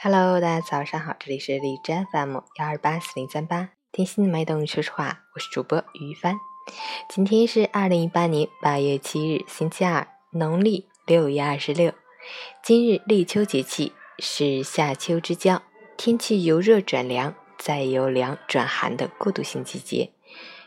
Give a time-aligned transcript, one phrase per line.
[0.00, 6.38] Hello，大家早上好，这里是荔枝 FM 幺二八四零三八，听心的脉动，说实话，我是主播于帆。
[7.08, 11.92] 今天是二零一八年八月七日，星期二，农历六月二十六。
[12.62, 15.60] 今日立秋节气是夏秋之交，
[15.96, 20.12] 天气由热转凉，再由凉转寒的过渡性季节。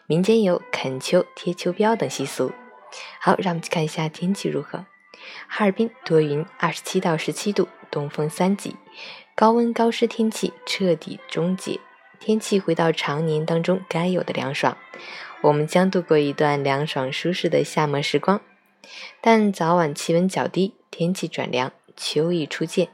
[0.07, 2.52] 民间有啃秋、贴秋膘等习俗。
[3.21, 4.86] 好，让我们去看一下天气如何。
[5.48, 8.76] 哈尔滨多云，二十七到十七度，东风三级，
[9.36, 11.80] 高温高湿天气彻底终结，
[12.20, 14.77] 天气回到常年当中该有的凉爽。
[15.41, 18.41] 我们将度过一段凉爽舒适的夏末时光，
[19.20, 22.90] 但早晚气温较低，天气转凉，秋意初见。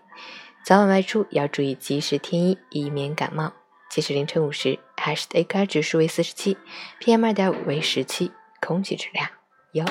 [0.66, 3.54] 早晚外出要注意及时添衣，以免感冒。
[3.90, 6.58] 截止凌晨五时，海市的 AQI 指数为四十七
[7.00, 9.30] ，PM 二点五为十七，空气质量
[9.72, 9.86] 优。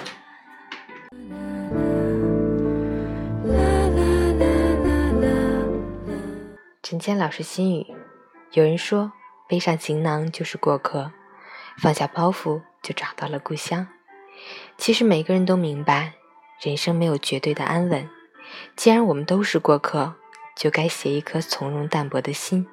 [6.89, 7.85] 陈谦老师心语：
[8.53, 9.11] 有人说，
[9.49, 11.11] 背上行囊就是过客，
[11.79, 13.89] 放下包袱就找到了故乡。
[14.79, 16.13] 其实每个人都明白，
[16.61, 18.09] 人生没有绝对的安稳。
[18.77, 20.15] 既然我们都是过客，
[20.55, 22.69] 就该携一颗从容淡泊的心，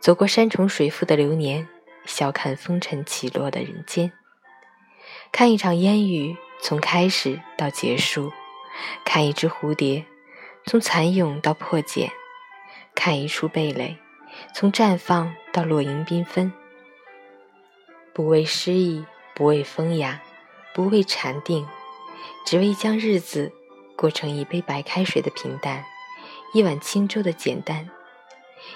[0.00, 1.66] 走过山重水复的流年，
[2.04, 4.12] 笑看风尘起落的人间，
[5.32, 8.30] 看一场烟雨从开始到结束，
[9.04, 10.04] 看一只蝴蝶
[10.66, 12.12] 从蚕蛹到破茧。
[13.02, 13.96] 看一出蓓蕾，
[14.52, 16.52] 从绽放到落英缤纷，
[18.12, 20.20] 不为诗意，不为风雅，
[20.74, 21.66] 不为禅定，
[22.44, 23.54] 只为将日子
[23.96, 25.82] 过成一杯白开水的平淡，
[26.52, 27.88] 一碗清粥的简单。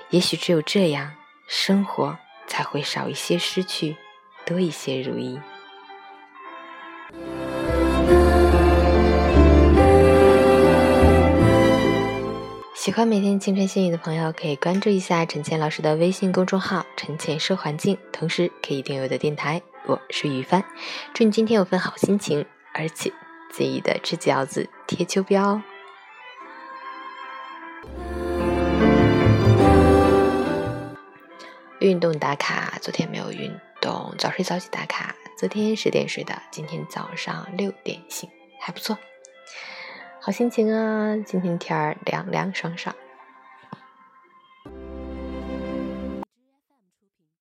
[0.08, 1.12] 也许只有这样，
[1.46, 3.94] 生活才会少一些失去，
[4.46, 5.38] 多一些如意。
[12.94, 19.60] 喜欢每天清晨心语的朋友，可以关注一下陈倩老师的微信公众号“陈倩说环境”，同时可以订阅我的电台。
[19.86, 20.62] 我是雨帆，
[21.12, 23.12] 祝你今天有份好心情，而且
[23.52, 25.60] 记得吃饺子、贴秋膘哦。
[31.80, 33.50] 运动打卡，昨天没有运
[33.80, 38.96] 动；早睡早起打卡，昨天十点睡的，今天早上六点醒，还不错。
[40.26, 41.14] 好心情啊！
[41.18, 42.96] 今天天儿凉凉爽爽。